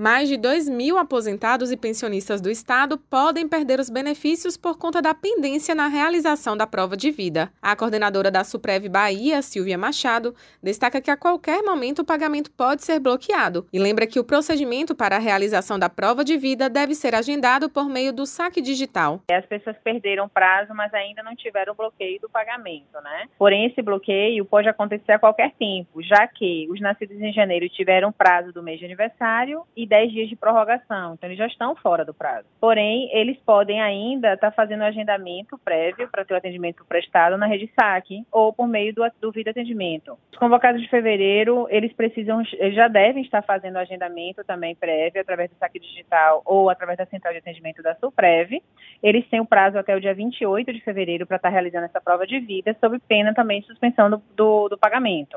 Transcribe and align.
Mais 0.00 0.30
de 0.30 0.38
2 0.38 0.66
mil 0.70 0.96
aposentados 0.96 1.70
e 1.70 1.76
pensionistas 1.76 2.40
do 2.40 2.50
Estado 2.50 2.96
podem 2.96 3.46
perder 3.46 3.78
os 3.78 3.90
benefícios 3.90 4.56
por 4.56 4.78
conta 4.78 5.02
da 5.02 5.12
pendência 5.12 5.74
na 5.74 5.88
realização 5.88 6.56
da 6.56 6.66
prova 6.66 6.96
de 6.96 7.10
vida. 7.10 7.52
A 7.60 7.76
coordenadora 7.76 8.30
da 8.30 8.42
Suprev 8.42 8.88
Bahia, 8.88 9.42
Silvia 9.42 9.76
Machado, 9.76 10.34
destaca 10.62 11.02
que 11.02 11.10
a 11.10 11.18
qualquer 11.18 11.62
momento 11.62 11.98
o 11.98 12.04
pagamento 12.06 12.50
pode 12.50 12.82
ser 12.82 12.98
bloqueado 12.98 13.66
e 13.70 13.78
lembra 13.78 14.06
que 14.06 14.18
o 14.18 14.24
procedimento 14.24 14.94
para 14.94 15.16
a 15.16 15.18
realização 15.18 15.78
da 15.78 15.90
prova 15.90 16.24
de 16.24 16.38
vida 16.38 16.70
deve 16.70 16.94
ser 16.94 17.14
agendado 17.14 17.68
por 17.68 17.86
meio 17.86 18.10
do 18.10 18.24
saque 18.24 18.62
digital. 18.62 19.20
As 19.30 19.44
pessoas 19.44 19.76
perderam 19.84 20.30
prazo, 20.30 20.72
mas 20.74 20.94
ainda 20.94 21.22
não 21.22 21.36
tiveram 21.36 21.74
bloqueio 21.74 22.18
do 22.22 22.30
pagamento, 22.30 22.98
né? 23.04 23.28
Porém, 23.38 23.66
esse 23.66 23.82
bloqueio 23.82 24.46
pode 24.46 24.66
acontecer 24.66 25.12
a 25.12 25.18
qualquer 25.18 25.52
tempo, 25.58 26.02
já 26.02 26.26
que 26.26 26.66
os 26.70 26.80
nascidos 26.80 27.20
em 27.20 27.34
janeiro 27.34 27.68
tiveram 27.68 28.10
prazo 28.10 28.50
do 28.50 28.62
mês 28.62 28.78
de 28.78 28.86
aniversário 28.86 29.62
e 29.76 29.89
10 29.90 30.12
dias 30.12 30.28
de 30.28 30.36
prorrogação, 30.36 31.14
então 31.14 31.28
eles 31.28 31.36
já 31.36 31.48
estão 31.48 31.74
fora 31.74 32.04
do 32.04 32.14
prazo. 32.14 32.46
Porém, 32.60 33.10
eles 33.12 33.36
podem 33.44 33.82
ainda 33.82 34.34
estar 34.34 34.50
tá 34.50 34.54
fazendo 34.54 34.82
o 34.82 34.84
agendamento 34.84 35.58
prévio 35.58 36.08
para 36.08 36.24
ter 36.24 36.32
o 36.32 36.36
atendimento 36.36 36.84
prestado 36.84 37.36
na 37.36 37.46
rede 37.46 37.68
saque 37.78 38.24
ou 38.30 38.52
por 38.52 38.68
meio 38.68 38.94
do, 38.94 39.02
do 39.20 39.50
atendimento. 39.50 40.16
Os 40.32 40.38
convocados 40.38 40.80
de 40.80 40.88
fevereiro, 40.88 41.66
eles 41.70 41.92
precisam, 41.92 42.40
eles 42.52 42.74
já 42.76 42.86
devem 42.86 43.24
estar 43.24 43.42
fazendo 43.42 43.78
agendamento 43.78 44.44
também 44.44 44.76
prévio 44.76 45.20
através 45.20 45.50
do 45.50 45.56
saque 45.56 45.80
digital 45.80 46.40
ou 46.44 46.70
através 46.70 46.96
da 46.96 47.06
central 47.06 47.32
de 47.32 47.40
atendimento 47.40 47.82
da 47.82 47.96
Suprev. 47.96 48.62
Eles 49.02 49.26
têm 49.28 49.40
o 49.40 49.46
prazo 49.46 49.76
até 49.76 49.96
o 49.96 50.00
dia 50.00 50.14
28 50.14 50.72
de 50.72 50.80
fevereiro 50.82 51.26
para 51.26 51.36
estar 51.36 51.48
tá 51.48 51.52
realizando 51.52 51.86
essa 51.86 52.00
prova 52.00 52.24
de 52.24 52.38
vida, 52.38 52.76
sob 52.80 52.96
pena 53.08 53.34
também 53.34 53.60
de 53.60 53.66
suspensão 53.66 54.08
do, 54.08 54.22
do, 54.36 54.68
do 54.68 54.78
pagamento, 54.78 55.36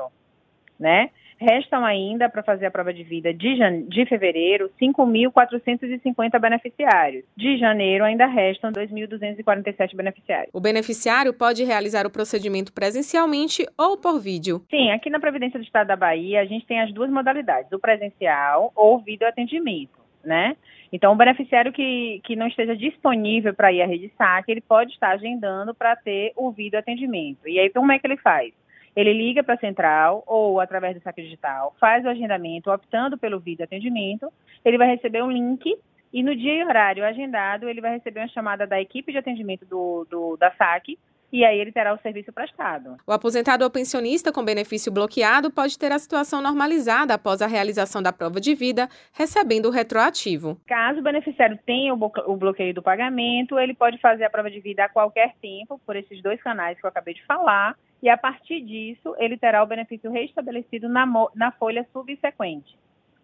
né? 0.78 1.10
Restam 1.36 1.84
ainda, 1.84 2.28
para 2.28 2.42
fazer 2.42 2.66
a 2.66 2.70
prova 2.70 2.94
de 2.94 3.02
vida 3.02 3.34
de, 3.34 3.58
de 3.88 4.06
fevereiro, 4.06 4.70
5.450 4.80 6.38
beneficiários. 6.38 7.24
De 7.36 7.58
janeiro, 7.58 8.04
ainda 8.04 8.26
restam 8.26 8.72
2.247 8.72 9.96
beneficiários. 9.96 10.50
O 10.52 10.60
beneficiário 10.60 11.34
pode 11.34 11.64
realizar 11.64 12.06
o 12.06 12.10
procedimento 12.10 12.72
presencialmente 12.72 13.66
ou 13.76 13.96
por 13.98 14.20
vídeo? 14.20 14.62
Sim, 14.70 14.90
aqui 14.92 15.10
na 15.10 15.18
Previdência 15.18 15.58
do 15.58 15.64
Estado 15.64 15.88
da 15.88 15.96
Bahia, 15.96 16.40
a 16.40 16.44
gente 16.44 16.66
tem 16.66 16.80
as 16.80 16.92
duas 16.92 17.10
modalidades, 17.10 17.70
o 17.72 17.80
presencial 17.80 18.72
ou 18.74 18.96
o 18.96 19.00
videoatendimento, 19.00 19.98
né? 20.24 20.56
Então, 20.92 21.12
o 21.12 21.16
beneficiário 21.16 21.72
que, 21.72 22.20
que 22.22 22.36
não 22.36 22.46
esteja 22.46 22.76
disponível 22.76 23.52
para 23.52 23.72
ir 23.72 23.82
à 23.82 23.86
rede 23.86 24.12
saque, 24.16 24.52
ele 24.52 24.60
pode 24.60 24.92
estar 24.92 25.10
agendando 25.10 25.74
para 25.74 25.96
ter 25.96 26.32
o 26.36 26.52
videoatendimento. 26.52 27.48
E 27.48 27.58
aí, 27.58 27.68
como 27.70 27.90
é 27.90 27.98
que 27.98 28.06
ele 28.06 28.16
faz? 28.18 28.52
Ele 28.96 29.12
liga 29.12 29.42
para 29.42 29.54
a 29.54 29.58
central 29.58 30.22
ou 30.26 30.60
através 30.60 30.94
do 30.96 31.02
saque 31.02 31.22
digital, 31.22 31.74
faz 31.80 32.04
o 32.04 32.08
agendamento, 32.08 32.70
optando 32.70 33.18
pelo 33.18 33.40
vídeo 33.40 33.64
atendimento, 33.64 34.32
ele 34.64 34.78
vai 34.78 34.88
receber 34.88 35.22
um 35.22 35.30
link 35.30 35.76
e 36.12 36.22
no 36.22 36.34
dia 36.36 36.54
e 36.54 36.64
horário 36.64 37.04
agendado 37.04 37.68
ele 37.68 37.80
vai 37.80 37.92
receber 37.92 38.20
uma 38.20 38.28
chamada 38.28 38.66
da 38.66 38.80
equipe 38.80 39.10
de 39.10 39.18
atendimento 39.18 39.66
do, 39.66 40.06
do 40.08 40.36
da 40.36 40.52
saque 40.52 40.96
e 41.34 41.44
aí 41.44 41.58
ele 41.58 41.72
terá 41.72 41.92
o 41.92 41.98
serviço 41.98 42.32
prestado. 42.32 42.96
O 43.04 43.10
aposentado 43.10 43.64
ou 43.64 43.70
pensionista 43.70 44.30
com 44.30 44.44
benefício 44.44 44.92
bloqueado 44.92 45.50
pode 45.50 45.76
ter 45.76 45.90
a 45.90 45.98
situação 45.98 46.40
normalizada 46.40 47.14
após 47.14 47.42
a 47.42 47.48
realização 47.48 48.00
da 48.00 48.12
prova 48.12 48.40
de 48.40 48.54
vida, 48.54 48.88
recebendo 49.12 49.66
o 49.66 49.70
retroativo. 49.72 50.56
Caso 50.64 51.00
o 51.00 51.02
beneficiário 51.02 51.58
tenha 51.66 51.92
o 51.92 52.36
bloqueio 52.36 52.72
do 52.72 52.80
pagamento, 52.80 53.58
ele 53.58 53.74
pode 53.74 53.98
fazer 53.98 54.22
a 54.22 54.30
prova 54.30 54.48
de 54.48 54.60
vida 54.60 54.84
a 54.84 54.88
qualquer 54.88 55.34
tempo, 55.42 55.80
por 55.84 55.96
esses 55.96 56.22
dois 56.22 56.40
canais 56.40 56.78
que 56.78 56.86
eu 56.86 56.88
acabei 56.88 57.14
de 57.14 57.26
falar, 57.26 57.76
e 58.04 58.08
a 58.10 58.18
partir 58.18 58.60
disso 58.60 59.16
ele 59.18 59.38
terá 59.38 59.62
o 59.62 59.66
benefício 59.66 60.10
restabelecido 60.10 60.90
na, 60.90 61.06
na 61.34 61.50
folha 61.52 61.88
subsequente. 61.90 62.76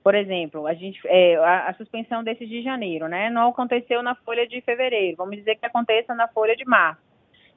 Por 0.02 0.14
exemplo, 0.14 0.66
a, 0.66 0.72
gente, 0.72 0.98
é, 1.04 1.36
a, 1.36 1.68
a, 1.68 1.74
suspensão 1.74 2.24
desse 2.24 2.46
de 2.46 2.62
janeiro, 2.62 3.06
né? 3.06 3.28
Não 3.28 3.50
aconteceu 3.50 4.02
na 4.02 4.14
folha 4.14 4.46
de 4.46 4.58
fevereiro. 4.62 5.18
Vamos 5.18 5.36
dizer 5.36 5.56
que 5.56 5.66
aconteça 5.66 6.14
na 6.14 6.26
folha 6.28 6.56
de 6.56 6.64
março. 6.64 7.02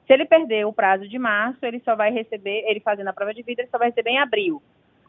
Se 0.06 0.12
ele 0.12 0.26
perder 0.26 0.66
o 0.66 0.72
prazo 0.72 1.08
de 1.08 1.18
março, 1.18 1.64
ele 1.64 1.80
só 1.80 1.96
vai 1.96 2.10
receber, 2.10 2.66
ele 2.68 2.80
fazendo 2.80 3.08
a 3.08 3.12
prova 3.14 3.32
de 3.32 3.42
vida, 3.42 3.62
ele 3.62 3.70
só 3.70 3.78
vai 3.78 3.88
receber 3.88 4.10
em 4.10 4.18
abril. 4.18 4.62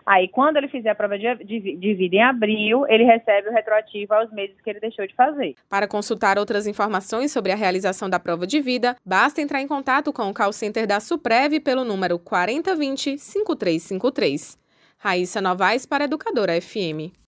Aí, 0.05 0.27
quando 0.27 0.57
ele 0.57 0.67
fizer 0.67 0.91
a 0.91 0.95
prova 0.95 1.17
de, 1.17 1.33
de, 1.43 1.77
de, 1.77 1.93
vida 1.95 2.17
em 2.17 2.21
abril, 2.21 2.85
ele 2.87 3.03
recebe 3.03 3.49
o 3.49 3.51
retroativo 3.51 4.13
aos 4.13 4.31
meses 4.31 4.55
que 4.61 4.69
ele 4.69 4.79
deixou 4.79 5.07
de 5.07 5.15
fazer. 5.15 5.55
Para 5.67 5.87
consultar 5.87 6.37
outras 6.37 6.67
informações 6.67 7.31
sobre 7.31 7.51
a 7.51 7.55
realização 7.55 8.07
da 8.07 8.19
prova 8.19 8.45
de 8.45 8.61
vida, 8.61 8.95
basta 9.03 9.41
entrar 9.41 9.61
em 9.61 9.67
contato 9.67 10.13
com 10.13 10.29
o 10.29 10.33
call 10.33 10.53
center 10.53 10.85
da 10.85 10.99
Suprev 10.99 11.59
pelo 11.59 11.83
número 11.83 12.19
4020-5353. 12.19 14.59
Raíssa 14.99 15.41
Novaes 15.41 15.87
para 15.87 16.03
Educadora 16.03 16.61
FM. 16.61 17.15